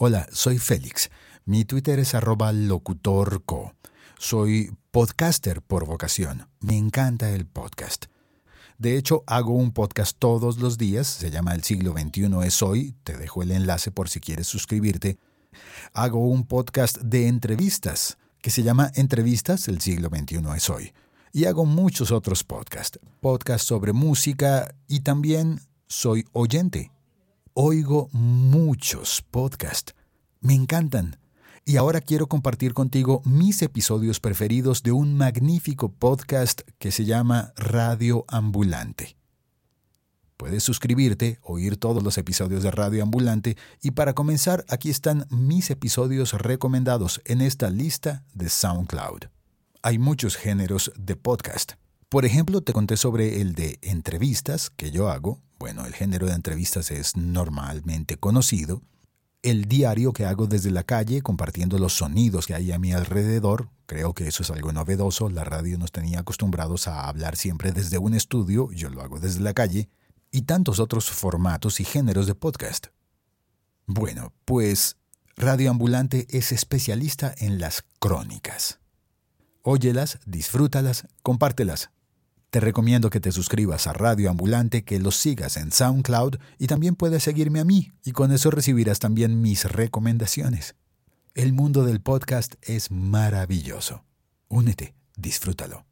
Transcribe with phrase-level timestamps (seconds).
[0.00, 1.10] Hola, soy Félix.
[1.44, 3.74] Mi Twitter es arroba locutorco.
[4.16, 6.46] Soy podcaster por vocación.
[6.60, 8.04] Me encanta el podcast.
[8.78, 11.08] De hecho, hago un podcast todos los días.
[11.08, 12.94] Se llama El siglo XXI es hoy.
[13.02, 15.18] Te dejo el enlace por si quieres suscribirte.
[15.94, 20.92] Hago un podcast de entrevistas que se llama Entrevistas El siglo XXI es hoy.
[21.32, 23.00] Y hago muchos otros podcasts.
[23.18, 26.92] Podcasts sobre música y también soy oyente
[27.60, 29.92] oigo muchos podcasts.
[30.40, 31.18] Me encantan.
[31.64, 37.52] Y ahora quiero compartir contigo mis episodios preferidos de un magnífico podcast que se llama
[37.56, 39.16] Radio Ambulante.
[40.36, 45.68] Puedes suscribirte, oír todos los episodios de Radio Ambulante y para comenzar aquí están mis
[45.70, 49.24] episodios recomendados en esta lista de SoundCloud.
[49.82, 51.72] Hay muchos géneros de podcast.
[52.08, 55.42] Por ejemplo, te conté sobre el de entrevistas que yo hago.
[55.58, 58.80] Bueno, el género de entrevistas es normalmente conocido.
[59.42, 63.68] El diario que hago desde la calle, compartiendo los sonidos que hay a mi alrededor.
[63.84, 65.28] Creo que eso es algo novedoso.
[65.28, 68.70] La radio nos tenía acostumbrados a hablar siempre desde un estudio.
[68.72, 69.90] Yo lo hago desde la calle.
[70.30, 72.86] Y tantos otros formatos y géneros de podcast.
[73.86, 74.96] Bueno, pues
[75.36, 78.80] Radio Ambulante es especialista en las crónicas.
[79.62, 81.90] Óyelas, disfrútalas, compártelas.
[82.50, 86.96] Te recomiendo que te suscribas a Radio Ambulante, que los sigas en SoundCloud y también
[86.96, 90.74] puedes seguirme a mí y con eso recibirás también mis recomendaciones.
[91.34, 94.02] El mundo del podcast es maravilloso.
[94.48, 95.84] Únete, disfrútalo.